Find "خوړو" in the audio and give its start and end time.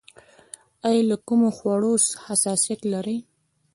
1.57-1.93